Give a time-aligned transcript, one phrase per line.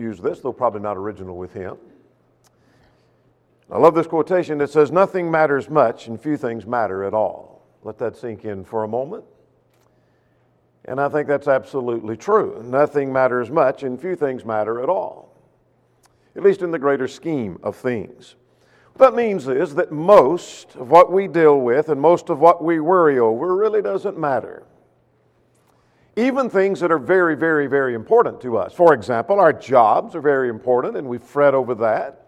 [0.00, 1.76] used this, though probably not original with him.
[3.68, 7.66] I love this quotation that says, Nothing matters much and few things matter at all.
[7.82, 9.24] Let that sink in for a moment.
[10.84, 12.62] And I think that's absolutely true.
[12.64, 15.34] Nothing matters much and few things matter at all,
[16.36, 18.36] at least in the greater scheme of things.
[18.92, 22.62] What that means is that most of what we deal with and most of what
[22.62, 24.62] we worry over really doesn't matter
[26.18, 28.74] even things that are very, very, very important to us.
[28.74, 32.26] For example, our jobs are very important, and we fret over that.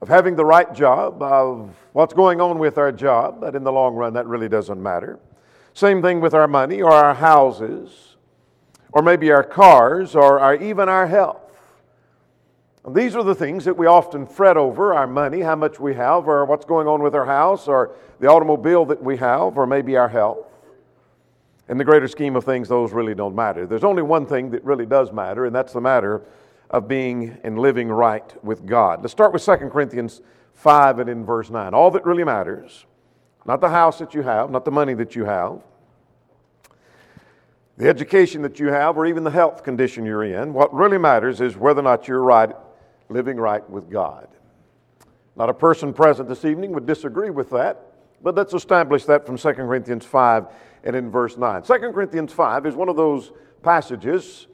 [0.00, 3.70] Of having the right job, of what's going on with our job, but in the
[3.70, 5.20] long run, that really doesn't matter.
[5.74, 8.16] Same thing with our money or our houses,
[8.92, 11.40] or maybe our cars, or our, even our health.
[12.92, 16.26] These are the things that we often fret over our money, how much we have,
[16.26, 19.96] or what's going on with our house, or the automobile that we have, or maybe
[19.96, 20.48] our health.
[21.68, 23.66] In the greater scheme of things, those really don't matter.
[23.66, 26.22] There's only one thing that really does matter, and that's the matter
[26.70, 29.02] of being and living right with God.
[29.02, 30.22] Let's start with 2 Corinthians
[30.54, 31.74] 5 and in verse 9.
[31.74, 32.86] All that really matters,
[33.44, 35.62] not the house that you have, not the money that you have,
[37.76, 40.52] the education that you have, or even the health condition you're in.
[40.52, 42.50] What really matters is whether or not you're right,
[43.08, 44.26] living right with God.
[45.36, 47.80] Not a person present this evening would disagree with that,
[48.22, 50.46] but let's establish that from 2 Corinthians 5
[50.84, 51.62] and in verse 9.
[51.62, 54.46] 2 Corinthians 5 is one of those passages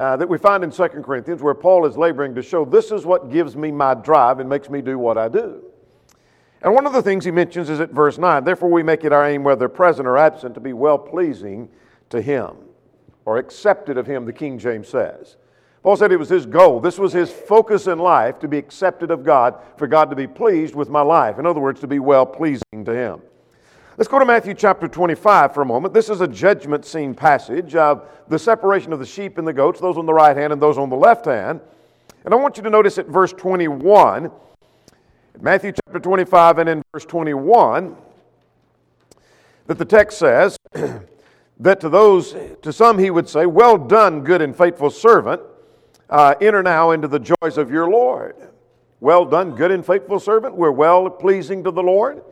[0.00, 3.06] uh, that we find in 2 Corinthians where Paul is laboring to show this is
[3.06, 5.62] what gives me my drive and makes me do what I do.
[6.62, 9.12] And one of the things he mentions is at verse 9 therefore we make it
[9.12, 11.68] our aim, whether present or absent, to be well pleasing
[12.10, 12.56] to him
[13.24, 15.36] or accepted of him, the King James says.
[15.82, 16.80] Paul said it was his goal.
[16.80, 20.26] This was his focus in life to be accepted of God, for God to be
[20.26, 21.38] pleased with my life.
[21.38, 23.20] In other words, to be well pleasing to him.
[23.96, 25.94] Let's go to Matthew chapter 25 for a moment.
[25.94, 29.78] This is a judgment scene passage of the separation of the sheep and the goats,
[29.78, 31.60] those on the right hand and those on the left hand.
[32.24, 34.32] And I want you to notice at verse 21,
[35.40, 37.96] Matthew chapter 25 and in verse 21,
[39.68, 40.56] that the text says
[41.60, 45.40] that to those, to some he would say, Well done, good and faithful servant,
[46.10, 48.34] uh, enter now into the joys of your Lord.
[48.98, 50.56] Well done, good and faithful servant.
[50.56, 52.24] We're well pleasing to the Lord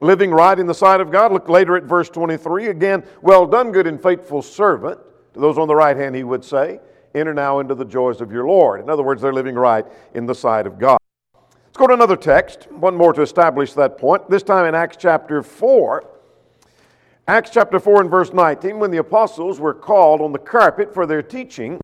[0.00, 1.32] living right in the sight of God.
[1.32, 2.66] Look later at verse 23.
[2.66, 4.98] Again, well done, good and faithful servant.
[5.34, 6.80] To those on the right hand, he would say,
[7.14, 8.80] Enter now into the joys of your Lord.
[8.80, 10.98] In other words, they're living right in the sight of God.
[11.34, 14.96] Let's go to another text, one more to establish that point, this time in Acts
[14.98, 16.04] chapter 4.
[17.26, 21.06] Acts chapter 4 and verse 19, when the apostles were called on the carpet for
[21.06, 21.78] their teaching,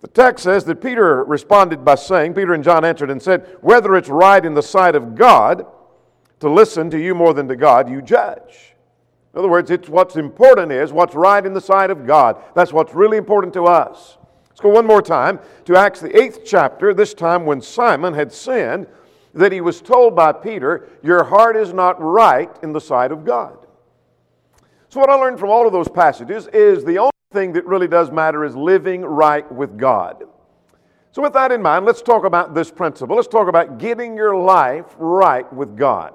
[0.00, 3.96] the text says that Peter responded by saying, Peter and John answered and said, Whether
[3.96, 5.66] it's right in the sight of God,
[6.40, 8.74] to listen to you more than to God, you judge.
[9.32, 12.42] In other words, it's what's important is what's right in the sight of God.
[12.54, 14.18] That's what's really important to us.
[14.48, 18.32] Let's go one more time to Acts, the eighth chapter, this time when Simon had
[18.32, 18.86] sinned,
[19.32, 23.24] that he was told by Peter, Your heart is not right in the sight of
[23.24, 23.56] God.
[24.88, 27.86] So, what I learned from all of those passages is the only thing that really
[27.86, 30.24] does matter is living right with God.
[31.12, 33.14] So, with that in mind, let's talk about this principle.
[33.14, 36.12] Let's talk about getting your life right with God.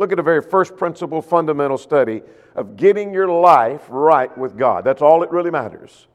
[0.00, 2.22] Look at a very first principle fundamental study
[2.54, 4.82] of getting your life right with God.
[4.82, 6.06] That's all that really matters.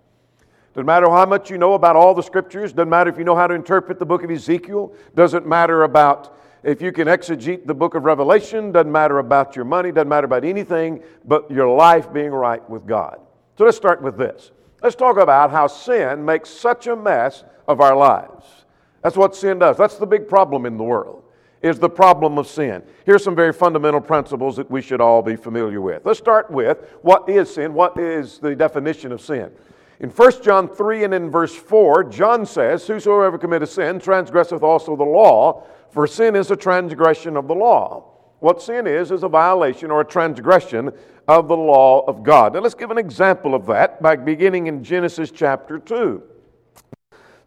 [0.74, 3.36] Doesn't matter how much you know about all the scriptures, doesn't matter if you know
[3.36, 7.76] how to interpret the book of Ezekiel, doesn't matter about if you can exegete the
[7.76, 12.12] book of Revelation, doesn't matter about your money, doesn't matter about anything but your life
[12.12, 13.20] being right with God.
[13.56, 14.50] So let's start with this.
[14.82, 18.46] Let's talk about how sin makes such a mess of our lives.
[19.04, 19.78] That's what sin does.
[19.78, 21.25] That's the big problem in the world
[21.66, 22.84] is the problem of sin.
[23.08, 26.06] Here's some very fundamental principles that we should all be familiar with.
[26.06, 27.74] Let's start with what is sin?
[27.74, 29.50] What is the definition of sin?
[30.00, 34.96] In 1 John 3 and in verse 4, John says, Whosoever committeth sin transgresseth also
[34.96, 38.12] the law, for sin is a transgression of the law.
[38.42, 40.92] What sin is, is a violation or a transgression
[41.28, 42.54] of the law of God.
[42.54, 46.22] Now let's give an example of that by beginning in Genesis chapter 2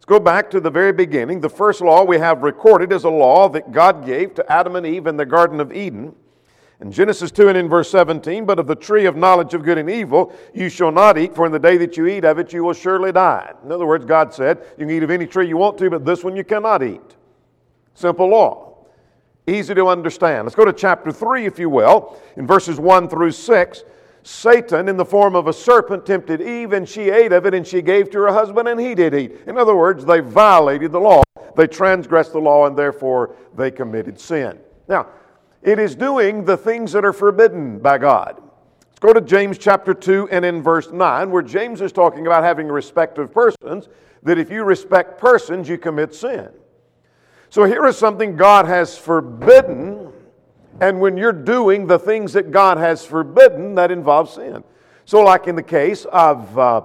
[0.09, 1.39] go back to the very beginning.
[1.39, 4.85] The first law we have recorded is a law that God gave to Adam and
[4.85, 6.15] Eve in the Garden of Eden.
[6.81, 9.77] In Genesis 2 and in verse 17, but of the tree of knowledge of good
[9.77, 12.51] and evil you shall not eat, for in the day that you eat of it
[12.51, 13.53] you will surely die.
[13.63, 16.05] In other words, God said, you can eat of any tree you want to, but
[16.05, 17.15] this one you cannot eat.
[17.93, 18.77] Simple law.
[19.45, 20.45] Easy to understand.
[20.45, 23.83] Let's go to chapter 3, if you will, in verses 1 through 6.
[24.29, 27.65] Satan, in the form of a serpent, tempted Eve, and she ate of it, and
[27.65, 29.35] she gave to her husband, and he did eat.
[29.47, 31.23] In other words, they violated the law.
[31.55, 34.59] They transgressed the law, and therefore they committed sin.
[34.87, 35.07] Now,
[35.63, 38.39] it is doing the things that are forbidden by God.
[38.87, 42.43] Let's go to James chapter 2 and in verse 9, where James is talking about
[42.43, 43.89] having respect of persons,
[44.21, 46.49] that if you respect persons, you commit sin.
[47.49, 50.08] So here is something God has forbidden,
[50.81, 54.63] and when you're doing the things that God has forbidden, that involves sin.
[55.05, 56.81] So, like in the case of, uh,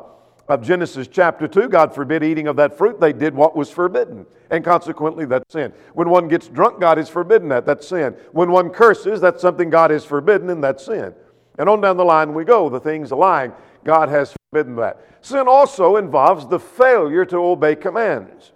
[0.49, 3.01] of Genesis chapter 2, God forbid eating of that fruit.
[3.01, 5.73] They did what was forbidden, and consequently, that's sin.
[5.93, 7.67] When one gets drunk, God has forbidden that.
[7.67, 8.17] That's sin.
[8.33, 11.15] When one curses, that's something God has forbidden, and that's sin.
[11.59, 12.69] And on down the line we go.
[12.69, 13.53] The things lying,
[13.85, 15.01] God has forbidden that.
[15.21, 18.53] Sin also involves the failure to obey commands.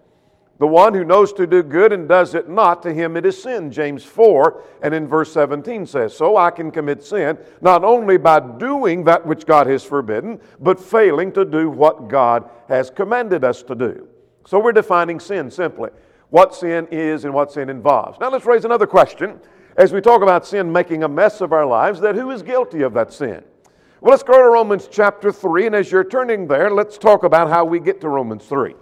[0.58, 3.40] The one who knows to do good and does it not, to him it is
[3.40, 3.70] sin.
[3.70, 8.40] James 4 and in verse 17 says, So I can commit sin not only by
[8.40, 13.62] doing that which God has forbidden, but failing to do what God has commanded us
[13.64, 14.08] to do.
[14.46, 15.90] So we're defining sin simply
[16.30, 18.18] what sin is and what sin involves.
[18.20, 19.40] Now let's raise another question
[19.76, 22.82] as we talk about sin making a mess of our lives that who is guilty
[22.82, 23.44] of that sin?
[24.00, 27.48] Well, let's go to Romans chapter 3, and as you're turning there, let's talk about
[27.48, 28.74] how we get to Romans 3.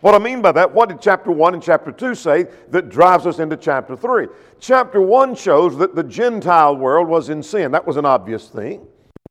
[0.00, 3.26] What I mean by that, what did chapter 1 and chapter 2 say that drives
[3.26, 4.26] us into chapter 3?
[4.60, 7.72] Chapter 1 shows that the Gentile world was in sin.
[7.72, 8.86] That was an obvious thing.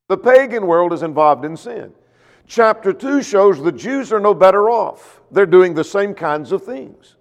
[0.07, 1.93] The pagan world is involved in sin.
[2.47, 5.21] Chapter 2 shows the Jews are no better off.
[5.31, 7.15] They're doing the same kinds of things.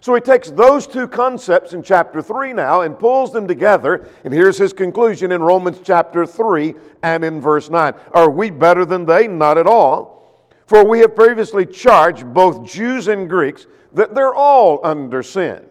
[0.00, 4.32] So he takes those two concepts in chapter 3 now and pulls them together, and
[4.32, 7.94] here's his conclusion in Romans chapter 3 and in verse 9.
[8.12, 9.26] Are we better than they?
[9.26, 10.25] Not at all.
[10.66, 15.64] For we have previously charged both Jews and Greeks that they're all under sin.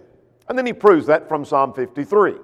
[0.48, 2.36] And then he proves that from Psalm 53.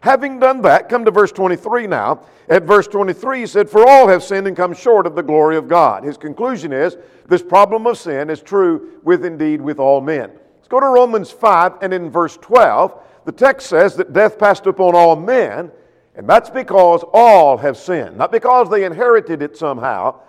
[0.00, 2.26] Having done that, come to verse 23 now.
[2.48, 5.56] At verse 23, he said, For all have sinned and come short of the glory
[5.56, 6.02] of God.
[6.02, 6.96] His conclusion is
[7.28, 10.32] this problem of sin is true with indeed with all men.
[10.56, 14.66] Let's go to Romans 5 and in verse 12, the text says that death passed
[14.66, 15.70] upon all men,
[16.16, 18.18] and that's because all have sinned.
[18.18, 20.20] Not because they inherited it somehow,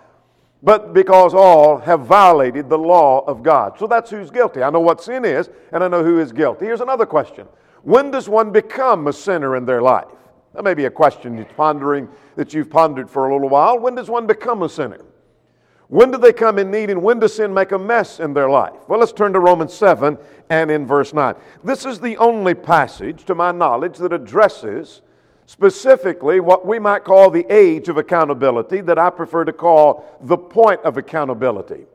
[0.64, 3.78] but because all have violated the law of God.
[3.78, 4.62] So that's who's guilty.
[4.62, 6.64] I know what sin is, and I know who is guilty.
[6.64, 7.46] Here's another question
[7.82, 10.08] When does one become a sinner in their life?
[10.54, 13.78] That may be a question you're pondering that you've pondered for a little while.
[13.78, 15.04] When does one become a sinner?
[15.88, 18.48] When do they come in need, and when does sin make a mess in their
[18.48, 18.72] life?
[18.88, 20.16] Well, let's turn to Romans 7
[20.48, 21.34] and in verse 9.
[21.62, 25.02] This is the only passage, to my knowledge, that addresses
[25.46, 30.36] specifically what we might call the age of accountability, that I prefer to call the
[30.36, 31.86] point of accountability.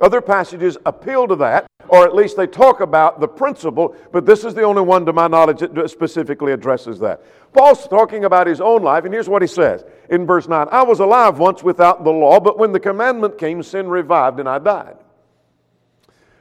[0.00, 4.44] Other passages appeal to that, or at least they talk about the principle, but this
[4.44, 7.22] is the only one to my knowledge that specifically addresses that.
[7.52, 10.82] Paul's talking about his own life, and here's what he says in verse 9 I
[10.82, 14.58] was alive once without the law, but when the commandment came, sin revived and I
[14.58, 14.96] died.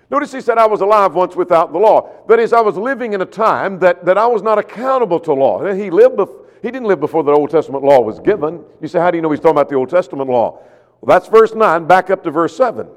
[0.09, 2.11] Notice he said, I was alive once without the law.
[2.27, 5.33] That is, I was living in a time that, that I was not accountable to
[5.33, 5.73] law.
[5.73, 8.63] He lived before he didn't live before the Old Testament law was given.
[8.81, 10.63] You say, how do you know he's talking about the Old Testament law?
[11.00, 12.88] Well, that's verse 9, back up to verse 7.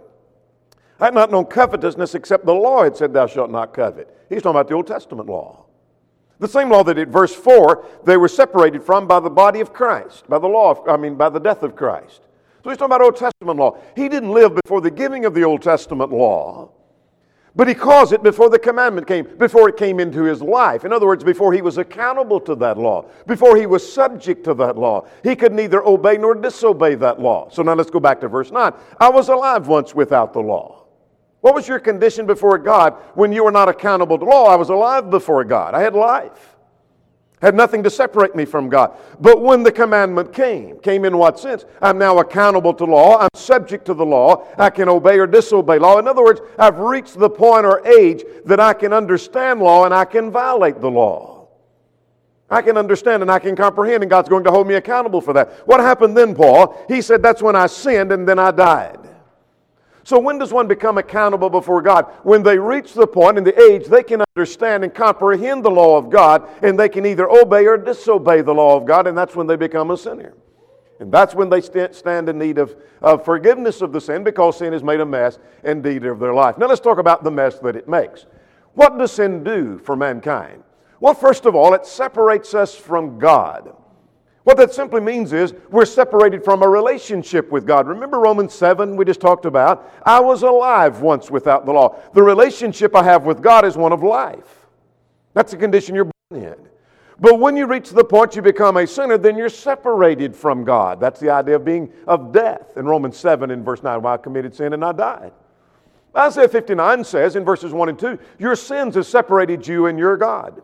[0.98, 4.08] I had not known covetousness except the law had said, Thou shalt not covet.
[4.30, 5.66] He's talking about the Old Testament law.
[6.38, 9.74] The same law that at verse 4 they were separated from by the body of
[9.74, 12.22] Christ, by the law, of, I mean, by the death of Christ.
[12.64, 13.76] So he's talking about Old Testament law.
[13.94, 16.70] He didn't live before the giving of the Old Testament law.
[17.58, 20.84] But he caused it before the commandment came, before it came into his life.
[20.84, 24.54] In other words, before he was accountable to that law, before he was subject to
[24.54, 25.08] that law.
[25.24, 27.48] He could neither obey nor disobey that law.
[27.50, 28.72] So now let's go back to verse 9.
[29.00, 30.84] I was alive once without the law.
[31.40, 34.46] What was your condition before God when you were not accountable to law?
[34.46, 35.74] I was alive before God.
[35.74, 36.57] I had life.
[37.40, 38.96] Had nothing to separate me from God.
[39.20, 41.64] But when the commandment came, came in what sense?
[41.80, 43.18] I'm now accountable to law.
[43.18, 44.46] I'm subject to the law.
[44.58, 45.98] I can obey or disobey law.
[45.98, 49.94] In other words, I've reached the point or age that I can understand law and
[49.94, 51.48] I can violate the law.
[52.50, 55.34] I can understand and I can comprehend, and God's going to hold me accountable for
[55.34, 55.50] that.
[55.68, 56.82] What happened then, Paul?
[56.88, 58.98] He said, That's when I sinned and then I died.
[60.08, 62.06] So, when does one become accountable before God?
[62.22, 65.98] When they reach the point in the age they can understand and comprehend the law
[65.98, 69.36] of God, and they can either obey or disobey the law of God, and that's
[69.36, 70.32] when they become a sinner.
[70.98, 74.72] And that's when they stand in need of, of forgiveness of the sin because sin
[74.72, 76.56] has made a mess indeed of their life.
[76.56, 78.24] Now, let's talk about the mess that it makes.
[78.72, 80.62] What does sin do for mankind?
[81.00, 83.76] Well, first of all, it separates us from God.
[84.48, 87.86] What that simply means is we're separated from a relationship with God.
[87.86, 89.92] Remember Romans 7 we just talked about?
[90.06, 92.00] I was alive once without the law.
[92.14, 94.66] The relationship I have with God is one of life.
[95.34, 96.54] That's the condition you're born in.
[97.20, 100.98] But when you reach the point you become a sinner, then you're separated from God.
[100.98, 102.78] That's the idea of being of death.
[102.78, 105.32] In Romans 7 in verse 9, well, I committed sin and I died.
[106.16, 110.16] Isaiah 59 says in verses 1 and 2, your sins have separated you and your
[110.16, 110.62] God.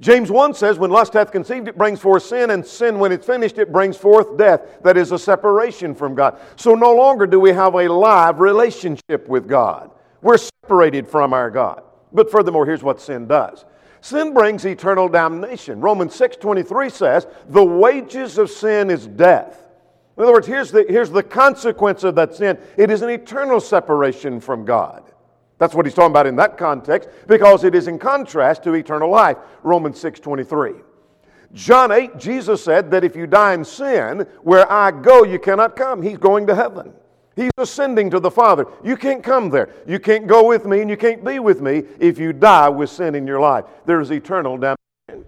[0.00, 3.26] James 1 says, When lust hath conceived, it brings forth sin, and sin, when it's
[3.26, 4.82] finished, it brings forth death.
[4.82, 6.38] That is a separation from God.
[6.56, 9.90] So no longer do we have a live relationship with God.
[10.22, 11.82] We're separated from our God.
[12.12, 13.64] But furthermore, here's what sin does
[14.00, 15.80] sin brings eternal damnation.
[15.80, 19.68] Romans 6.23 says, The wages of sin is death.
[20.16, 23.60] In other words, here's the, here's the consequence of that sin it is an eternal
[23.60, 25.09] separation from God.
[25.60, 29.10] That's what he's talking about in that context because it is in contrast to eternal
[29.10, 29.36] life.
[29.62, 30.80] Romans 6:23.
[31.52, 35.76] John 8, Jesus said that if you die in sin, where I go, you cannot
[35.76, 36.00] come.
[36.00, 36.94] He's going to heaven.
[37.36, 38.66] He's ascending to the Father.
[38.82, 39.68] You can't come there.
[39.86, 42.88] You can't go with me and you can't be with me if you die with
[42.88, 43.64] sin in your life.
[43.84, 45.26] There's eternal damnation.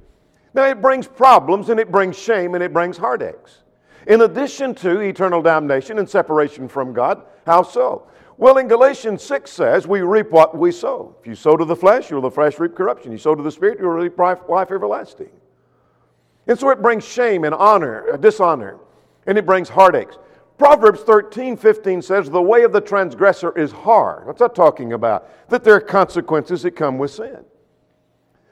[0.55, 3.63] Now, it brings problems and it brings shame and it brings heartaches.
[4.07, 8.07] In addition to eternal damnation and separation from God, how so?
[8.43, 11.15] Well, in Galatians 6 says, we reap what we sow.
[11.21, 13.13] If you sow to the flesh, you'll the flesh reap corruption.
[13.13, 15.31] You sow to the spirit, you'll reap life everlasting.
[16.49, 18.81] And so it brings shame and honor, uh, dishonor,
[19.29, 20.19] and it brings heartaches.
[20.59, 24.27] Proverbs 13, 15 says, The way of the transgressor is hard.
[24.27, 25.49] What's that talking about?
[25.49, 27.45] That there are consequences that come with sin.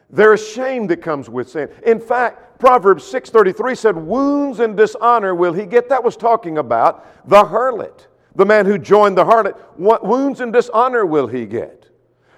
[0.09, 1.68] There is shame that comes with sin.
[1.85, 7.28] In fact, Proverbs 6:33 said, "Wounds and dishonor will he get." That was talking about
[7.28, 8.06] the harlot.
[8.34, 11.88] The man who joined the harlot, what wounds and dishonor will he get?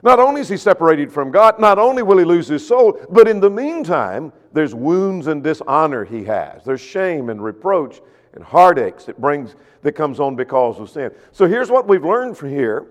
[0.02, 3.28] Not only is he separated from God, not only will he lose his soul, but
[3.28, 6.64] in the meantime, there's wounds and dishonor he has.
[6.64, 8.00] There's shame and reproach
[8.34, 11.12] and heartaches that brings that comes on because of sin.
[11.32, 12.86] So here's what we've learned from here.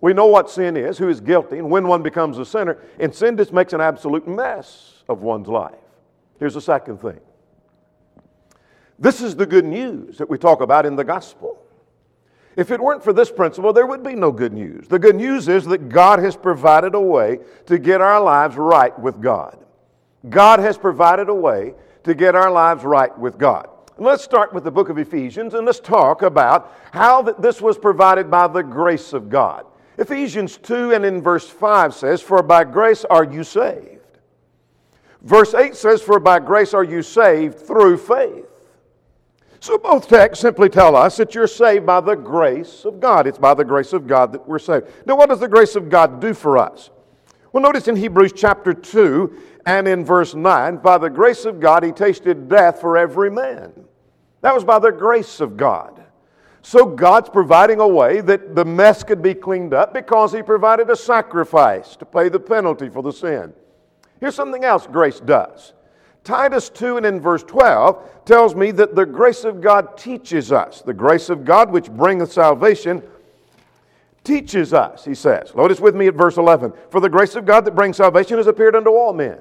[0.00, 3.14] We know what sin is, who is guilty, and when one becomes a sinner, and
[3.14, 5.74] sin just makes an absolute mess of one's life.
[6.38, 7.20] Here's the second thing.
[8.98, 11.62] This is the good news that we talk about in the gospel.
[12.60, 14.86] If it weren't for this principle, there would be no good news.
[14.86, 18.96] The good news is that God has provided a way to get our lives right
[18.98, 19.56] with God.
[20.28, 21.72] God has provided a way
[22.04, 23.66] to get our lives right with God.
[23.96, 27.78] Let's start with the book of Ephesians and let's talk about how that this was
[27.78, 29.64] provided by the grace of God.
[29.96, 34.18] Ephesians 2 and in verse 5 says, For by grace are you saved.
[35.22, 38.49] Verse 8 says, For by grace are you saved through faith.
[39.60, 43.26] So both texts simply tell us that you're saved by the grace of God.
[43.26, 44.86] It's by the grace of God that we're saved.
[45.06, 46.90] Now, what does the grace of God do for us?
[47.52, 51.84] Well, notice in Hebrews chapter 2 and in verse 9, by the grace of God,
[51.84, 53.72] he tasted death for every man.
[54.40, 56.04] That was by the grace of God.
[56.62, 60.88] So God's providing a way that the mess could be cleaned up because he provided
[60.88, 63.52] a sacrifice to pay the penalty for the sin.
[64.20, 65.74] Here's something else grace does
[66.24, 70.82] Titus 2 and in verse 12 tells me that the grace of God teaches us.
[70.82, 73.02] The grace of God which bringeth salvation
[74.22, 75.54] teaches us, he says.
[75.54, 76.72] Notice with me at verse 11.
[76.90, 79.40] For the grace of God that brings salvation has appeared unto all men.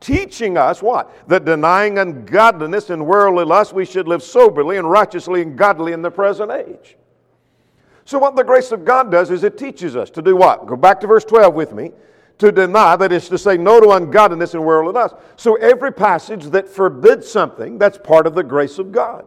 [0.00, 1.28] Teaching us what?
[1.28, 6.02] That denying ungodliness and worldly lust, we should live soberly and righteously and godly in
[6.02, 6.96] the present age.
[8.04, 10.66] So, what the grace of God does is it teaches us to do what?
[10.66, 11.92] Go back to verse 12 with me
[12.42, 15.12] to deny, that is to say no to ungodliness and worldliness.
[15.36, 19.26] So every passage that forbids something, that's part of the grace of God.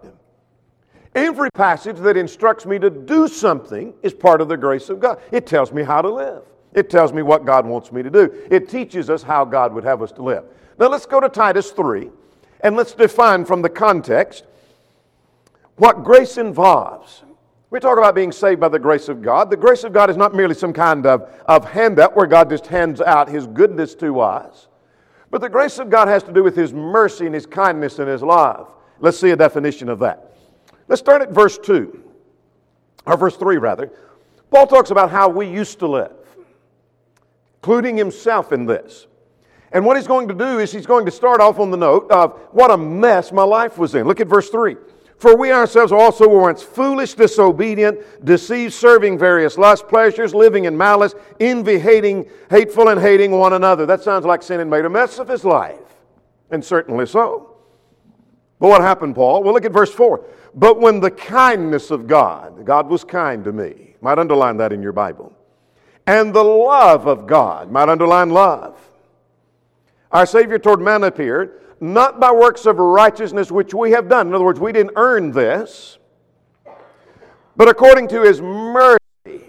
[1.16, 5.22] Every passage that instructs me to do something is part of the grace of God.
[5.32, 6.44] It tells me how to live.
[6.74, 8.34] It tells me what God wants me to do.
[8.52, 10.44] It teaches us how God would have us to live.
[10.78, 12.10] Now let's go to Titus 3
[12.60, 14.44] and let's define from the context
[15.78, 17.24] what grace involves.
[17.76, 19.50] We talk about being saved by the grace of God.
[19.50, 22.68] The grace of God is not merely some kind of, of handout where God just
[22.68, 24.70] hands out His goodness to us,
[25.30, 28.08] but the grace of God has to do with His mercy and His kindness and
[28.08, 28.72] His love.
[29.02, 30.38] Let's see a definition of that.
[30.88, 32.02] Let's start at verse 2,
[33.08, 33.92] or verse 3 rather.
[34.50, 36.16] Paul talks about how we used to live,
[37.58, 39.06] including himself in this.
[39.74, 42.10] And what he's going to do is he's going to start off on the note
[42.10, 44.08] of what a mess my life was in.
[44.08, 44.78] Look at verse 3.
[45.18, 50.78] For we ourselves also were once foolish, disobedient, deceived, serving various lust pleasures, living in
[50.78, 53.86] malice, envy, hating, hateful, and hating one another.
[53.86, 55.80] That sounds like sin had made a mess of his life.
[56.52, 57.56] And certainly so.
[58.60, 59.44] But what happened, Paul?
[59.44, 60.26] Well, look at verse 4.
[60.54, 64.82] But when the kindness of God, God was kind to me, might underline that in
[64.82, 65.34] your Bible,
[66.08, 68.80] and the love of God, might underline love,
[70.12, 74.28] our Savior toward man appeared, not by works of righteousness which we have done.
[74.28, 75.98] In other words, we didn't earn this,
[77.56, 79.00] but according to his mercy,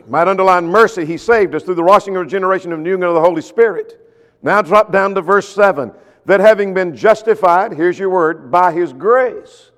[0.06, 3.20] might underline mercy, he saved us through the washing and regeneration of union of the
[3.20, 4.00] Holy Spirit.
[4.42, 5.92] Now drop down to verse 7
[6.26, 9.70] that having been justified, here's your word, by his grace.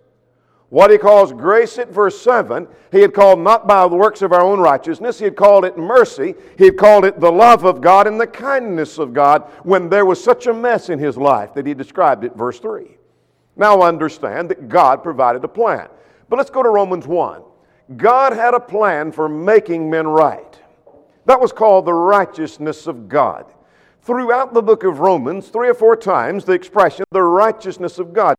[0.71, 4.33] What he calls grace at verse 7, he had called not by the works of
[4.33, 7.81] our own righteousness, he had called it mercy, he had called it the love of
[7.81, 11.55] God and the kindness of God when there was such a mess in his life
[11.55, 12.99] that he described it, verse 3.
[13.57, 15.89] Now understand that God provided a plan.
[16.29, 17.43] But let's go to Romans 1.
[17.97, 20.59] God had a plan for making men right.
[21.25, 23.47] That was called the righteousness of God.
[24.03, 28.37] Throughout the book of Romans, three or four times, the expression the righteousness of God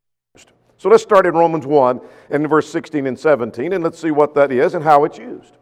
[0.79, 4.33] so let's start in Romans 1 and verse 16 and 17, and let's see what
[4.35, 5.57] that is and how it's used.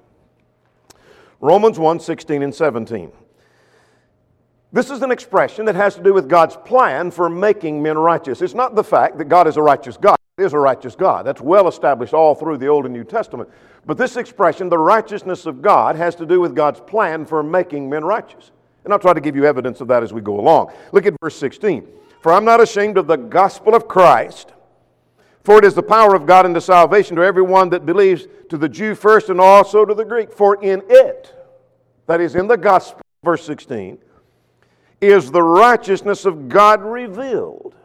[1.42, 3.12] Romans 1 16 and 17.
[4.72, 8.44] This is an expression that has to do with God's plan for making men righteous.
[8.44, 10.18] It's not the fact that God is a righteous God.
[10.38, 11.26] He is a righteous God.
[11.26, 13.50] That's well established all through the Old and New Testament.
[13.88, 17.90] But this expression, the righteousness of God, has to do with God's plan for making
[17.90, 18.52] men righteous.
[18.84, 20.74] And I'll try to give you evidence of that as we go along.
[20.92, 21.88] Look at verse 16.
[22.22, 24.54] For I'm not ashamed of the gospel of Christ
[25.48, 28.68] for it is the power of God unto salvation to everyone that believes, to the
[28.68, 30.34] Jew first and also to the Greek.
[30.34, 31.34] For in it,
[32.06, 33.98] that is in the gospel, verse 16,
[35.00, 37.76] is the righteousness of God revealed.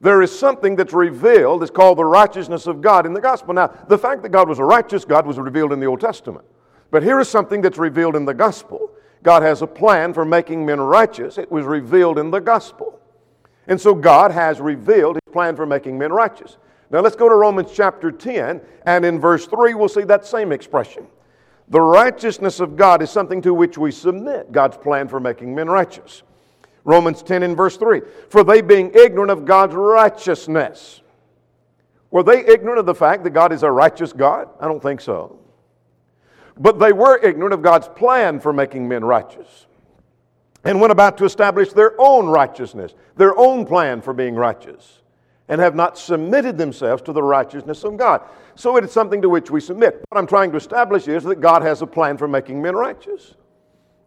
[0.00, 3.54] There is something that's revealed, it's called the righteousness of God in the gospel.
[3.54, 6.44] Now, the fact that God was a righteous God was revealed in the Old Testament.
[6.92, 8.88] But here is something that's revealed in the gospel.
[9.24, 11.38] God has a plan for making men righteous.
[11.38, 13.00] It was revealed in the gospel.
[13.66, 16.56] And so God has revealed his plan for making men righteous.
[16.90, 20.50] Now let's go to Romans chapter 10, and in verse 3, we'll see that same
[20.50, 21.06] expression.
[21.68, 25.68] The righteousness of God is something to which we submit God's plan for making men
[25.68, 26.24] righteous.
[26.82, 31.00] Romans 10 and verse 3 For they being ignorant of God's righteousness.
[32.10, 34.48] Were they ignorant of the fact that God is a righteous God?
[34.58, 35.38] I don't think so.
[36.58, 39.66] But they were ignorant of God's plan for making men righteous
[40.64, 45.00] and went about to establish their own righteousness, their own plan for being righteous
[45.50, 48.22] and have not submitted themselves to the righteousness of God.
[48.54, 50.02] So it is something to which we submit.
[50.08, 53.34] What I'm trying to establish is that God has a plan for making men righteous.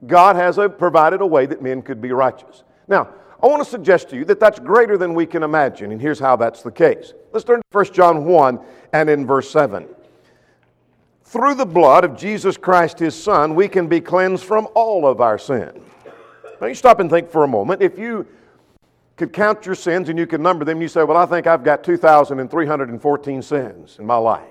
[0.07, 2.63] God has a, provided a way that men could be righteous.
[2.87, 3.09] Now,
[3.41, 6.19] I want to suggest to you that that's greater than we can imagine, and here's
[6.19, 7.13] how that's the case.
[7.33, 8.59] Let's turn to 1 John 1
[8.93, 9.85] and in verse 7.
[11.25, 15.19] Through the blood of Jesus Christ, his Son, we can be cleansed from all of
[15.19, 15.83] our sin.
[16.61, 17.81] Now, you stop and think for a moment.
[17.81, 18.25] If you
[19.25, 21.63] could count your sins and you could number them, you say, Well, I think I've
[21.63, 24.47] got 2,314 sins in my life.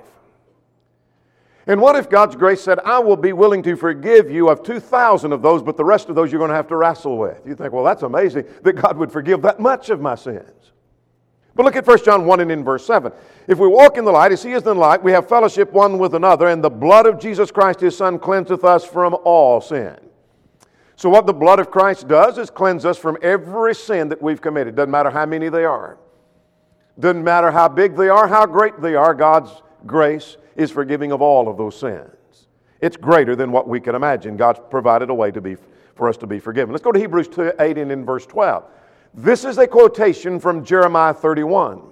[1.67, 5.33] And what if God's grace said, I will be willing to forgive you of 2,000
[5.33, 7.41] of those, but the rest of those you're going to have to wrestle with?
[7.47, 10.73] You think, well, that's amazing that God would forgive that much of my sins.
[11.55, 13.13] But look at 1 John 1 and in verse 7.
[13.47, 15.73] If we walk in the light as he is in the light, we have fellowship
[15.73, 19.61] one with another, and the blood of Jesus Christ his Son cleanseth us from all
[19.61, 19.97] sin.
[21.03, 24.41] So, what the blood of Christ does is cleanse us from every sin that we've
[24.41, 24.77] committed.
[24.77, 25.99] Doesn't matter how many they are,
[27.01, 29.51] doesn't matter how big they are, how great they are, God's
[29.85, 32.47] grace is forgiving of all of those sins.
[32.81, 34.37] It's greater than what we can imagine.
[34.37, 35.57] God's provided a way to be,
[35.97, 36.73] for us to be forgiven.
[36.73, 38.63] Let's go to Hebrews 2, 8 and in verse 12.
[39.13, 41.83] This is a quotation from Jeremiah 31.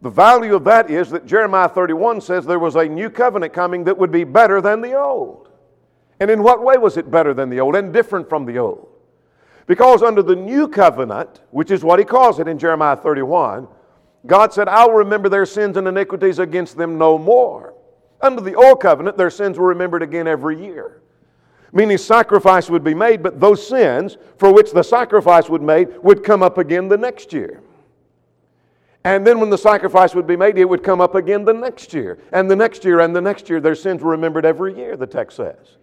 [0.00, 3.82] The value of that is that Jeremiah 31 says there was a new covenant coming
[3.82, 5.48] that would be better than the old.
[6.22, 8.86] And in what way was it better than the old and different from the old?
[9.66, 13.66] Because under the new covenant, which is what he calls it in Jeremiah 31,
[14.24, 17.74] God said, I'll remember their sins and iniquities against them no more.
[18.20, 21.02] Under the old covenant, their sins were remembered again every year.
[21.72, 26.22] Meaning sacrifice would be made, but those sins for which the sacrifice would made would
[26.22, 27.64] come up again the next year.
[29.02, 31.92] And then when the sacrifice would be made, it would come up again the next
[31.92, 32.20] year.
[32.30, 35.08] And the next year and the next year, their sins were remembered every year, the
[35.08, 35.78] text says.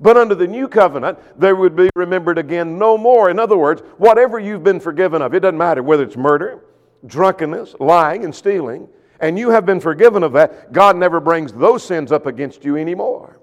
[0.00, 3.30] But under the new covenant, they would be remembered again no more.
[3.30, 6.64] In other words, whatever you've been forgiven of, it doesn't matter whether it's murder,
[7.06, 8.88] drunkenness, lying, and stealing,
[9.20, 12.76] and you have been forgiven of that, God never brings those sins up against you
[12.76, 13.40] anymore.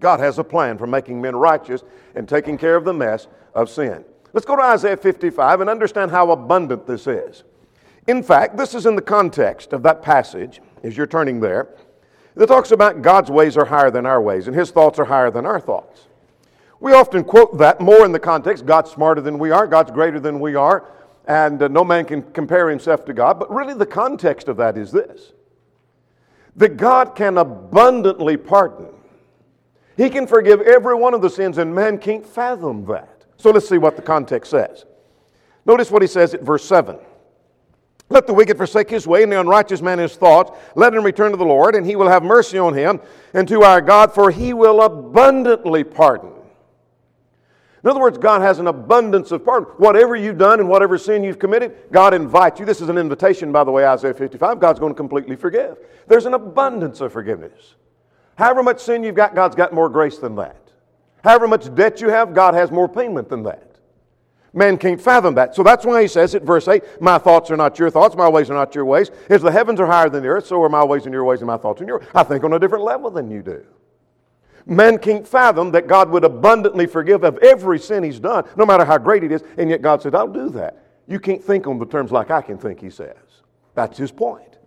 [0.00, 1.84] God has a plan for making men righteous
[2.16, 4.04] and taking care of the mess of sin.
[4.32, 7.44] Let's go to Isaiah 55 and understand how abundant this is.
[8.08, 11.68] In fact, this is in the context of that passage, as you're turning there
[12.34, 15.30] that talks about God's ways are higher than our ways and his thoughts are higher
[15.30, 16.08] than our thoughts.
[16.80, 20.18] We often quote that more in the context God's smarter than we are, God's greater
[20.18, 20.90] than we are,
[21.26, 23.38] and uh, no man can compare himself to God.
[23.38, 25.32] But really, the context of that is this
[26.56, 28.88] that God can abundantly pardon.
[29.96, 33.24] He can forgive every one of the sins, and man can't fathom that.
[33.36, 34.84] So let's see what the context says.
[35.64, 36.98] Notice what he says at verse 7.
[38.12, 40.52] Let the wicked forsake his way, and the unrighteous man his thoughts.
[40.74, 43.00] Let him return to the Lord, and he will have mercy on him,
[43.32, 46.30] and to our God, for he will abundantly pardon.
[47.82, 49.70] In other words, God has an abundance of pardon.
[49.78, 52.66] Whatever you've done and whatever sin you've committed, God invites you.
[52.66, 54.60] This is an invitation, by the way, Isaiah 55.
[54.60, 55.78] God's going to completely forgive.
[56.06, 57.74] There's an abundance of forgiveness.
[58.36, 60.56] However much sin you've got, God's got more grace than that.
[61.24, 63.71] However much debt you have, God has more payment than that.
[64.54, 65.54] Man can't fathom that.
[65.54, 68.28] So that's why he says it, verse 8, My thoughts are not your thoughts, my
[68.28, 69.10] ways are not your ways.
[69.30, 71.40] As the heavens are higher than the earth, so are my ways and your ways,
[71.40, 73.64] and my thoughts and your I think on a different level than you do.
[74.66, 78.84] Man can't fathom that God would abundantly forgive of every sin he's done, no matter
[78.84, 80.84] how great it is, and yet God said, I'll do that.
[81.08, 83.16] You can't think on the terms like I can think, he says.
[83.74, 84.58] That's his point.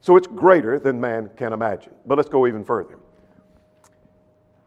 [0.00, 1.94] So it's greater than man can imagine.
[2.06, 2.98] But let's go even further.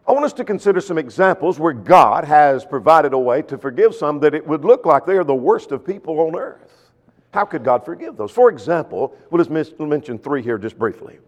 [0.08, 3.96] I want us to consider some examples where God has provided a way to forgive
[3.96, 6.92] some that it would look like they are the worst of people on earth.
[7.34, 8.32] How could God forgive those?
[8.32, 11.20] For example, we'll just mention three here just briefly.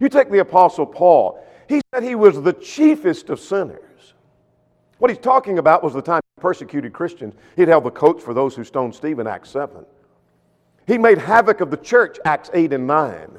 [0.00, 4.14] You take the Apostle Paul, he said he was the chiefest of sinners.
[4.98, 7.34] What he's talking about was the time he persecuted Christians.
[7.56, 9.84] He'd held the coats for those who stoned Stephen, Acts 7.
[10.86, 13.38] He made havoc of the church, Acts 8 and 9.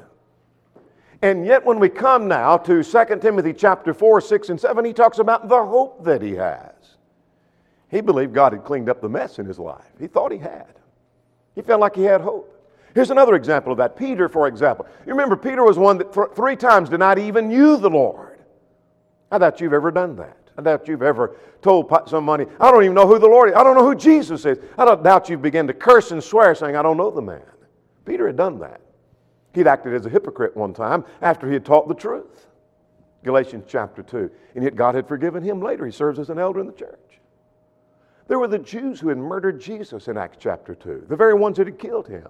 [1.22, 4.92] And yet, when we come now to 2 Timothy chapter 4, 6, and 7, he
[4.92, 6.72] talks about the hope that he has.
[7.88, 9.84] He believed God had cleaned up the mess in his life.
[10.00, 10.74] He thought he had.
[11.54, 12.48] He felt like he had hope.
[12.94, 13.96] Here's another example of that.
[13.96, 14.86] Peter, for example.
[15.06, 18.40] You remember, Peter was one that th- three times denied even you, the Lord.
[19.30, 20.36] I doubt you've ever done that.
[20.58, 23.54] I doubt you've ever told somebody, I don't even know who the Lord is.
[23.54, 24.58] I don't know who Jesus is.
[24.76, 27.40] I don't doubt you've begun to curse and swear saying, I don't know the man.
[28.04, 28.81] Peter had done that.
[29.54, 32.46] He'd acted as a hypocrite one time after he had taught the truth.
[33.22, 34.30] Galatians chapter 2.
[34.54, 35.86] And yet God had forgiven him later.
[35.86, 36.98] He serves as an elder in the church.
[38.28, 41.58] There were the Jews who had murdered Jesus in Acts chapter 2, the very ones
[41.58, 42.28] that had killed him.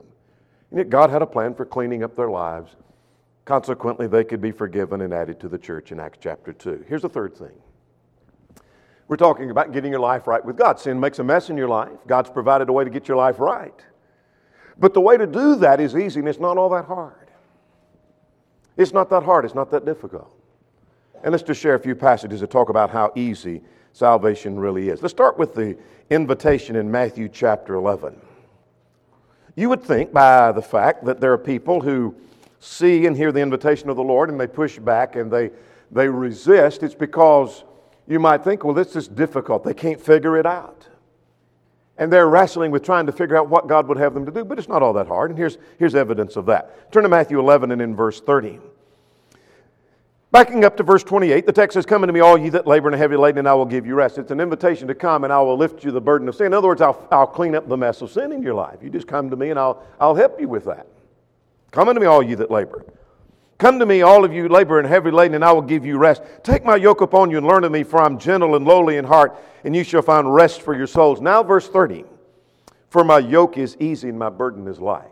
[0.71, 2.75] And yet God had a plan for cleaning up their lives.
[3.45, 6.87] Consequently, they could be forgiven and added to the church in Acts chapter 2.
[6.89, 7.53] Here's the third thing.
[9.09, 10.81] We're talking about getting your life right with God.
[10.81, 11.99] Sin makes a mess in your life.
[12.07, 13.85] God's provided a way to get your life right.
[14.83, 17.29] But the way to do that is easy and it's not all that hard.
[18.77, 20.37] It's not that hard, it's not that difficult.
[21.23, 25.01] And let's just share a few passages that talk about how easy salvation really is.
[25.01, 25.79] Let's start with the
[26.11, 28.21] invitation in Matthew chapter 11.
[29.55, 32.17] You would think by the fact that there are people who
[32.59, 35.51] see and hear the invitation of the Lord and they push back and they,
[35.93, 37.63] they resist, it's because
[38.09, 39.63] you might think, well, this is difficult.
[39.63, 40.89] They can't figure it out
[42.03, 44.45] and they're wrestling with trying to figure out what God would have them to do,
[44.45, 45.31] but it's not all that hard.
[45.31, 46.91] And here's, here's evidence of that.
[46.91, 48.59] Turn to Matthew 11 and in verse 30.
[50.33, 52.89] Backing up to verse 28, the text says, Come unto me, all ye that labor
[52.89, 54.19] and are heavy laden, and I will give you rest.
[54.19, 56.47] It's an invitation to come, and I will lift you the burden of sin.
[56.47, 58.79] In other words, I'll, I'll clean up the mess of sin in your life.
[58.83, 60.89] You just come to me, and I'll, I'll help you with that.
[61.71, 62.85] Come unto me, all ye that labor.
[63.63, 65.97] Come to me, all of you labor and heavy laden, and I will give you
[65.97, 66.25] rest.
[66.43, 69.05] Take my yoke upon you and learn of me, for I'm gentle and lowly in
[69.05, 71.21] heart, and you shall find rest for your souls.
[71.21, 72.05] Now, verse 30
[72.91, 75.07] For my yoke is easy and my burden is light.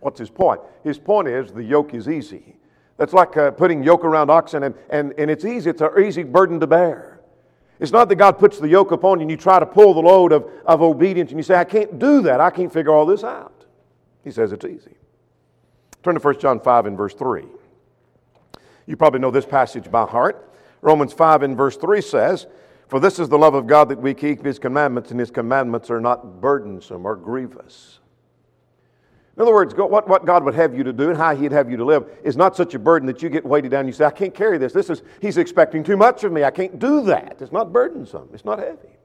[0.00, 0.60] What's his point?
[0.84, 2.54] His point is the yoke is easy.
[2.98, 5.70] That's like uh, putting yoke around oxen, and, and, and it's easy.
[5.70, 7.22] It's an easy burden to bear.
[7.80, 10.02] It's not that God puts the yoke upon you and you try to pull the
[10.02, 12.42] load of, of obedience and you say, I can't do that.
[12.42, 13.64] I can't figure all this out.
[14.22, 14.98] He says it's easy.
[16.02, 17.44] Turn to 1 John 5 and verse 3.
[18.86, 20.52] You probably know this passage by heart.
[20.80, 22.46] Romans 5 and verse 3 says,
[22.88, 25.90] For this is the love of God that we keep his commandments, and his commandments
[25.90, 27.98] are not burdensome or grievous.
[29.38, 31.70] In other words, what, what God would have you to do and how He'd have
[31.70, 33.80] you to live is not such a burden that you get weighted down.
[33.80, 34.72] and You say, I can't carry this.
[34.72, 36.42] This is He's expecting too much of me.
[36.42, 37.36] I can't do that.
[37.40, 38.30] It's not burdensome.
[38.34, 38.96] It's not heavy.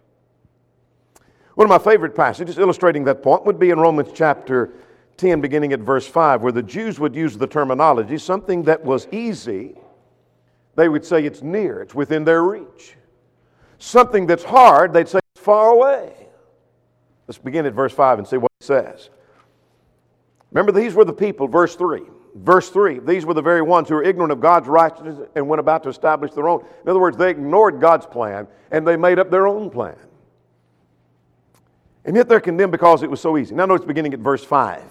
[1.54, 4.74] One of my favorite passages illustrating that point would be in Romans chapter
[5.18, 9.08] 10, beginning at verse 5, where the Jews would use the terminology something that was
[9.12, 9.76] easy,
[10.76, 12.96] they would say it's near, it's within their reach.
[13.78, 16.14] Something that's hard, they'd say it's far away.
[17.28, 19.10] Let's begin at verse 5 and see what it says.
[20.52, 22.02] Remember, these were the people, verse 3.
[22.36, 25.60] Verse 3, these were the very ones who were ignorant of God's righteousness and went
[25.60, 26.66] about to establish their own.
[26.84, 29.96] In other words, they ignored God's plan and they made up their own plan.
[32.06, 33.54] And yet they're condemned because it was so easy.
[33.54, 34.84] Now, notice beginning at verse 5.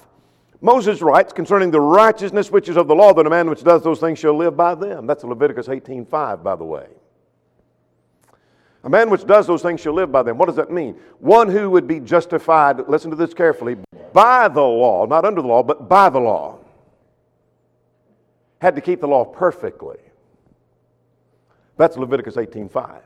[0.62, 3.82] Moses writes concerning the righteousness which is of the law that a man which does
[3.82, 5.08] those things shall live by them.
[5.08, 6.86] That's Leviticus 18:5, by the way.
[8.84, 10.38] A man which does those things shall live by them.
[10.38, 10.98] What does that mean?
[11.18, 13.76] One who would be justified, listen to this carefully,
[14.12, 16.58] by the law, not under the law, but by the law,
[18.60, 19.98] had to keep the law perfectly.
[21.76, 23.02] That's Leviticus 18:5.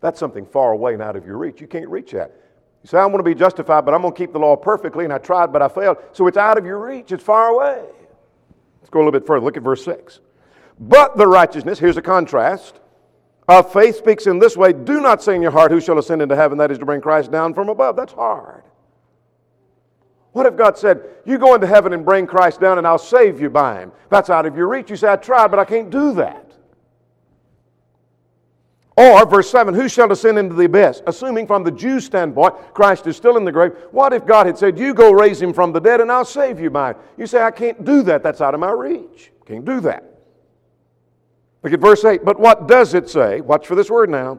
[0.00, 1.62] That's something far away and out of your reach.
[1.62, 2.32] You can't reach that.
[2.82, 5.04] You say, I want to be justified, but I'm going to keep the law perfectly,
[5.04, 5.98] and I tried, but I failed.
[6.12, 7.84] So it's out of your reach, it's far away.
[8.80, 9.44] Let's go a little bit further.
[9.44, 10.20] Look at verse 6.
[10.78, 12.80] But the righteousness, here's a contrast,
[13.48, 16.22] Uh, faith speaks in this way do not say in your heart, Who shall ascend
[16.22, 16.56] into heaven?
[16.56, 17.96] That is to bring Christ down from above.
[17.96, 18.62] That's hard.
[20.32, 23.40] What if God said, You go into heaven and bring Christ down and I'll save
[23.40, 23.92] you by him?
[24.08, 24.88] That's out of your reach.
[24.88, 26.49] You say, I tried, but I can't do that.
[29.00, 31.00] Or, verse 7, who shall ascend into the abyss?
[31.06, 33.72] Assuming from the Jews' standpoint, Christ is still in the grave.
[33.92, 36.60] What if God had said, You go raise him from the dead and I'll save
[36.60, 36.96] you by it?
[37.16, 38.22] You say, I can't do that.
[38.22, 39.32] That's out of my reach.
[39.46, 40.04] Can't do that.
[41.62, 42.26] Look at verse 8.
[42.26, 43.40] But what does it say?
[43.40, 44.38] Watch for this word now.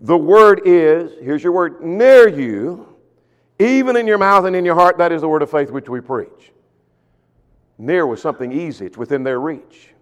[0.00, 2.88] The word is, here's your word, near you,
[3.60, 4.98] even in your mouth and in your heart.
[4.98, 6.50] That is the word of faith which we preach.
[7.78, 9.94] Near was something easy, it's within their reach.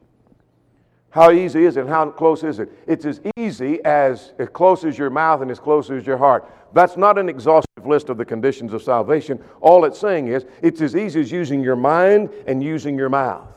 [1.10, 2.70] How easy is it and how close is it?
[2.86, 6.50] It's as easy as as close as your mouth and as close as your heart.
[6.74, 9.42] That's not an exhaustive list of the conditions of salvation.
[9.60, 13.48] All it's saying is it's as easy as using your mind and using your mouth.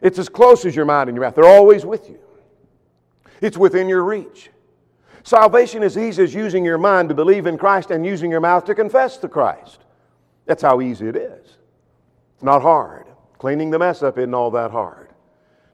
[0.00, 1.36] It's as close as your mind and your mouth.
[1.36, 2.18] They're always with you.
[3.40, 4.50] It's within your reach.
[5.22, 8.64] Salvation is easy as using your mind to believe in Christ and using your mouth
[8.64, 9.78] to confess to Christ.
[10.46, 11.58] That's how easy it is.
[12.34, 13.06] It's not hard.
[13.38, 15.11] Cleaning the mess up isn't all that hard.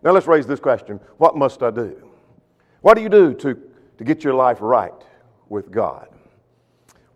[0.03, 2.09] Now let's raise this question What must I do?
[2.81, 3.61] What do you do to,
[3.99, 4.93] to get your life right
[5.49, 6.09] with God?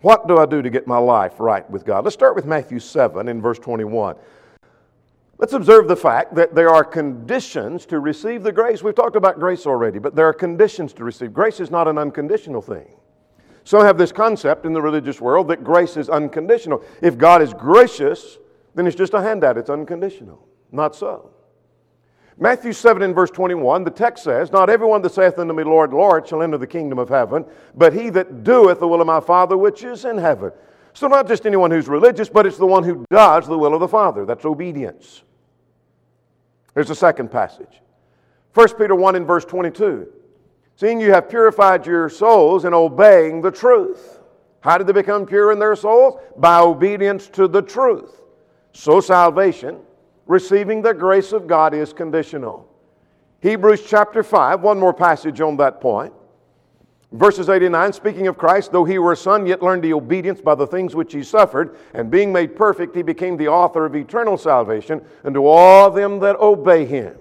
[0.01, 2.05] What do I do to get my life right with God?
[2.05, 4.17] Let's start with Matthew 7 in verse 21.
[5.39, 8.83] Let's observe the fact that there are conditions to receive the grace.
[8.83, 11.33] We've talked about grace already, but there are conditions to receive.
[11.33, 12.89] Grace is not an unconditional thing.
[13.65, 16.85] Some have this concept in the religious world that grace is unconditional.
[17.01, 18.39] If God is gracious,
[18.75, 20.47] then it's just a handout, it's unconditional.
[20.73, 21.31] Not so.
[22.39, 25.93] Matthew 7 and verse 21, the text says, Not everyone that saith unto me, Lord,
[25.93, 29.21] Lord, shall enter the kingdom of heaven, but he that doeth the will of my
[29.21, 30.51] Father which is in heaven.
[30.95, 33.81] So, not just anyone who's religious, but it's the one who does the will of
[33.81, 34.25] the Father.
[34.25, 35.23] That's obedience.
[36.75, 37.81] There's a second passage
[38.55, 40.09] 1 Peter 1 in verse 22.
[40.77, 44.21] Seeing you have purified your souls in obeying the truth.
[44.61, 46.21] How did they become pure in their souls?
[46.37, 48.23] By obedience to the truth.
[48.73, 49.81] So, salvation
[50.27, 52.69] receiving the grace of God is conditional.
[53.41, 56.13] Hebrews chapter 5, one more passage on that point.
[57.13, 60.55] Verses 89, speaking of Christ, though he were a son, yet learned the obedience by
[60.55, 64.39] the things which he suffered, and being made perfect, he became the author of eternal
[64.39, 67.17] salvation unto all them that obey him.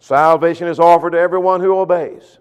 [0.00, 2.38] Salvation is offered to everyone who obeys.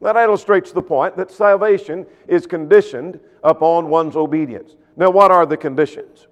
[0.00, 4.76] That illustrates the point that salvation is conditioned upon one's obedience.
[4.96, 6.26] Now, what are the conditions?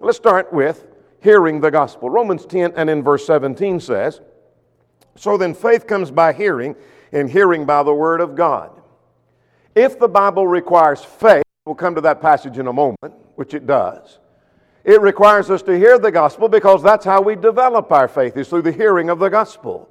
[0.00, 0.88] Let's start with
[1.22, 2.10] hearing the gospel.
[2.10, 4.20] Romans 10 and in verse 17 says,
[5.16, 6.76] So then faith comes by hearing,
[7.12, 8.70] and hearing by the word of God.
[9.74, 13.66] If the Bible requires faith, we'll come to that passage in a moment, which it
[13.66, 14.18] does.
[14.84, 18.48] It requires us to hear the gospel because that's how we develop our faith, is
[18.48, 19.88] through the hearing of the gospel.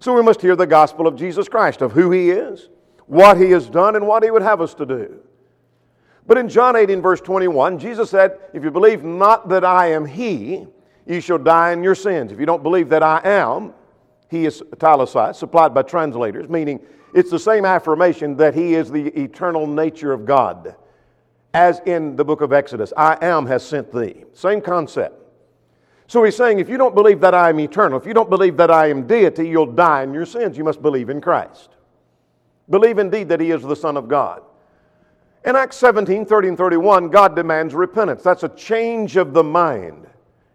[0.00, 2.68] So we must hear the gospel of Jesus Christ, of who he is,
[3.06, 5.20] what he has done, and what he would have us to do.
[6.26, 10.04] But in John 18, verse 21, Jesus said, If you believe not that I am
[10.04, 10.66] he,
[11.06, 12.32] you shall die in your sins.
[12.32, 13.74] If you don't believe that I am,
[14.30, 16.80] he is italicized, supplied by translators, meaning
[17.14, 20.74] it's the same affirmation that he is the eternal nature of God.
[21.52, 24.24] As in the book of Exodus, I am has sent thee.
[24.32, 25.20] Same concept.
[26.06, 28.56] So he's saying, if you don't believe that I am eternal, if you don't believe
[28.56, 30.58] that I am deity, you'll die in your sins.
[30.58, 31.70] You must believe in Christ.
[32.68, 34.42] Believe indeed that he is the Son of God.
[35.44, 38.22] In Acts 17, 30 and 31, God demands repentance.
[38.22, 40.06] That's a change of the mind.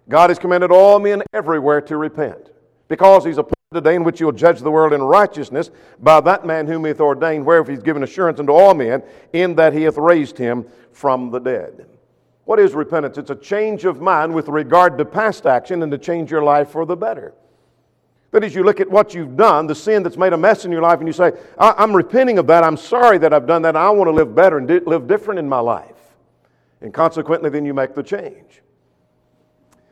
[0.09, 2.49] God has commanded all men everywhere to repent,
[2.87, 5.69] because he's appointed a day in which he'll judge the world in righteousness
[5.99, 9.55] by that man whom he hath ordained, wherefore he's given assurance unto all men, in
[9.55, 11.85] that he hath raised him from the dead.
[12.45, 13.19] What is repentance?
[13.19, 16.71] It's a change of mind with regard to past action and to change your life
[16.71, 17.35] for the better.
[18.31, 20.71] That is, you look at what you've done, the sin that's made a mess in
[20.71, 22.63] your life, and you say, I'm repenting of that.
[22.63, 23.75] I'm sorry that I've done that.
[23.75, 25.95] I want to live better and live different in my life.
[26.81, 28.63] And consequently, then you make the change.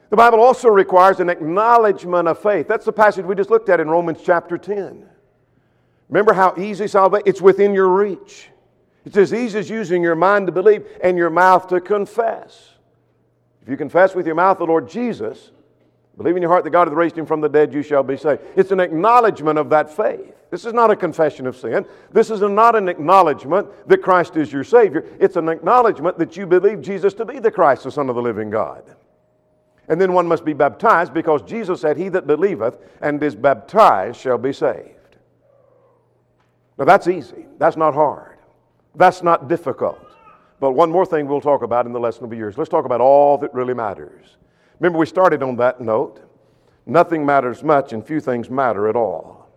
[0.09, 2.67] The Bible also requires an acknowledgement of faith.
[2.67, 5.05] That's the passage we just looked at in Romans chapter 10.
[6.09, 8.49] Remember how easy salvation it's within your reach.
[9.05, 12.69] It's as easy as using your mind to believe and your mouth to confess.
[13.61, 15.51] If you confess with your mouth the Lord Jesus,
[16.15, 18.15] believe in your heart that God hath raised him from the dead, you shall be
[18.15, 18.41] saved.
[18.55, 20.33] It's an acknowledgement of that faith.
[20.49, 21.85] This is not a confession of sin.
[22.11, 25.05] This is not an acknowledgement that Christ is your Savior.
[25.19, 28.21] It's an acknowledgement that you believe Jesus to be the Christ, the Son of the
[28.21, 28.95] living God.
[29.87, 34.19] And then one must be baptized because Jesus said, He that believeth and is baptized
[34.19, 35.17] shall be saved.
[36.77, 37.45] Now that's easy.
[37.57, 38.37] That's not hard.
[38.95, 39.99] That's not difficult.
[40.59, 42.57] But one more thing we'll talk about in the lesson of the years.
[42.57, 44.37] Let's talk about all that really matters.
[44.79, 46.21] Remember, we started on that note.
[46.85, 49.49] Nothing matters much and few things matter at all.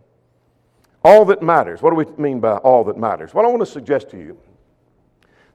[1.03, 1.81] All that matters.
[1.81, 3.33] What do we mean by all that matters?
[3.33, 4.39] Well, I want to suggest to you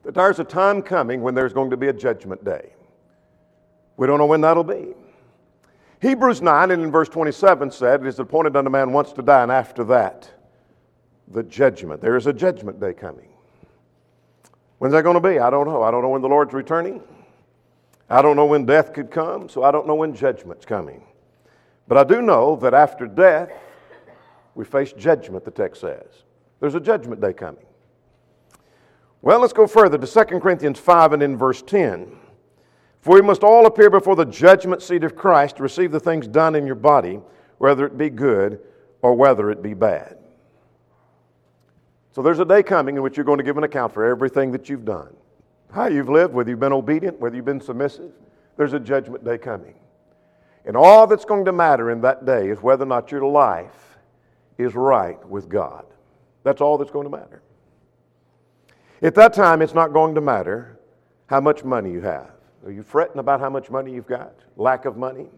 [0.02, 2.72] that there's a time coming when there's going to be a judgment day.
[3.96, 4.94] We don't know when that'll be.
[6.00, 9.42] Hebrews 9 and in verse 27 said, It is appointed unto man once to die,
[9.42, 10.30] and after that,
[11.28, 12.00] the judgment.
[12.00, 13.28] There is a judgment day coming.
[14.78, 15.38] When's that going to be?
[15.38, 15.82] I don't know.
[15.82, 17.02] I don't know when the Lord's returning.
[18.08, 21.02] I don't know when death could come, so I don't know when judgment's coming.
[21.88, 23.50] But I do know that after death,
[24.54, 26.06] we face judgment, the text says.
[26.60, 27.64] There's a judgment day coming.
[29.22, 32.16] Well, let's go further to 2 Corinthians 5 and in verse 10.
[33.06, 36.26] For we must all appear before the judgment seat of Christ to receive the things
[36.26, 37.20] done in your body,
[37.58, 38.58] whether it be good
[39.00, 40.18] or whether it be bad.
[42.10, 44.50] So there's a day coming in which you're going to give an account for everything
[44.50, 45.14] that you've done.
[45.70, 48.10] How you've lived, whether you've been obedient, whether you've been submissive.
[48.56, 49.76] There's a judgment day coming.
[50.64, 53.98] And all that's going to matter in that day is whether or not your life
[54.58, 55.86] is right with God.
[56.42, 57.40] That's all that's going to matter.
[59.00, 60.80] At that time, it's not going to matter
[61.26, 62.35] how much money you have.
[62.66, 64.34] Are you fretting about how much money you've got?
[64.56, 65.28] Lack of money?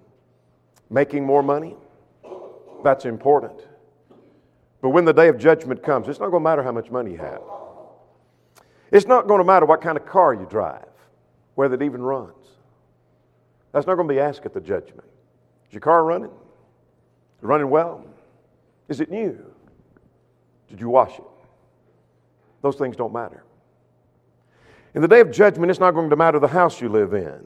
[0.88, 1.76] Making more money?
[2.82, 3.60] That's important.
[4.80, 7.12] But when the day of judgment comes, it's not going to matter how much money
[7.12, 7.42] you have.
[8.90, 10.88] It's not going to matter what kind of car you drive,
[11.54, 12.32] whether it even runs.
[13.72, 15.06] That's not going to be asked at the judgment.
[15.66, 16.30] Is your car running?
[17.42, 18.06] Running well?
[18.88, 19.38] Is it new?
[20.70, 21.24] Did you wash it?
[22.62, 23.44] Those things don't matter.
[24.94, 27.44] In the day of judgment, it's not going to matter the house you live in,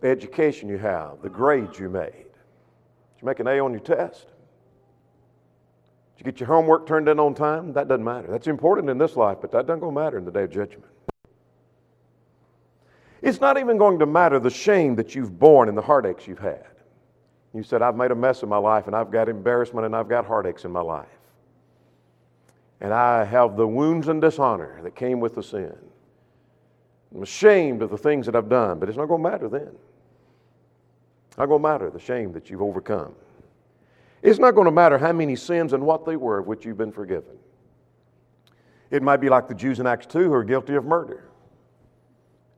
[0.00, 2.12] the education you have, the grades you made.
[2.12, 4.26] Did you make an A on your test?
[6.16, 7.72] Did you get your homework turned in on time?
[7.72, 8.28] That doesn't matter.
[8.28, 10.84] That's important in this life, but that doesn't go matter in the day of judgment.
[13.22, 16.38] It's not even going to matter the shame that you've borne and the heartaches you've
[16.38, 16.66] had.
[17.54, 20.08] You said, I've made a mess of my life and I've got embarrassment and I've
[20.08, 21.08] got heartaches in my life.
[22.80, 25.76] And I have the wounds and dishonor that came with the sin.
[27.14, 29.74] I'm ashamed of the things that I've done, but it's not going to matter then.
[31.28, 33.14] It's not going to matter the shame that you've overcome.
[34.22, 36.78] It's not going to matter how many sins and what they were of which you've
[36.78, 37.36] been forgiven.
[38.90, 41.28] It might be like the Jews in Acts 2 who are guilty of murder.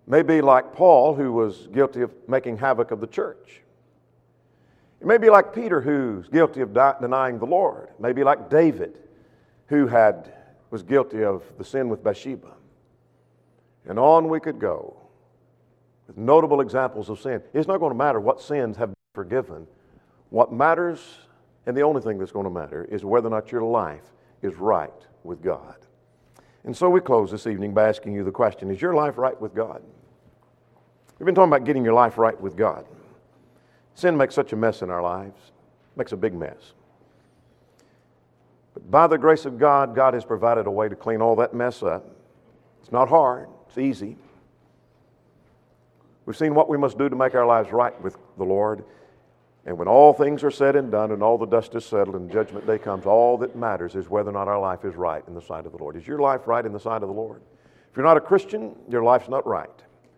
[0.06, 3.62] Maybe like Paul, who was guilty of making havoc of the church.
[5.00, 7.88] It may be like Peter, who's guilty of denying the Lord.
[7.98, 8.98] Maybe like David,
[9.70, 10.33] who had,
[10.70, 12.52] was guilty of the sin with Bathsheba.
[13.88, 14.96] And on we could go
[16.06, 17.40] with notable examples of sin.
[17.54, 19.68] It's not going to matter what sins have been forgiven.
[20.30, 21.00] What matters,
[21.66, 24.56] and the only thing that's going to matter, is whether or not your life is
[24.56, 25.76] right with God.
[26.64, 29.40] And so we close this evening by asking you the question Is your life right
[29.40, 29.83] with God?
[31.18, 32.87] We've been talking about getting your life right with God.
[33.94, 35.52] Sin makes such a mess in our lives,
[35.94, 36.74] makes a big mess.
[38.74, 41.54] But by the grace of God, God has provided a way to clean all that
[41.54, 42.06] mess up.
[42.80, 44.16] It's not hard, it's easy.
[46.26, 48.85] We've seen what we must do to make our lives right with the Lord.
[49.66, 52.30] And when all things are said and done and all the dust is settled and
[52.30, 55.35] judgment day comes, all that matters is whether or not our life is right in
[55.35, 55.96] the sight of the Lord.
[55.96, 57.42] Is your life right in the sight of the Lord?
[57.90, 59.68] If you're not a Christian, your life's not right.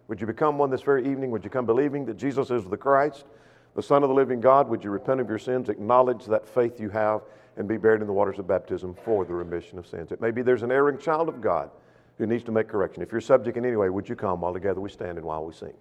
[0.08, 1.30] Would you become one this very evening?
[1.30, 3.24] Would you come believing that Jesus is the Christ,
[3.74, 4.68] the Son of the living God?
[4.68, 7.22] Would you repent of your sins, acknowledge that faith you have,
[7.56, 10.12] and be buried in the waters of baptism for the remission of sins?
[10.12, 11.70] It may be there's an erring child of God
[12.18, 13.02] who needs to make correction.
[13.02, 15.44] If you're subject in any way, would you come while together we stand and while
[15.44, 15.74] we sing?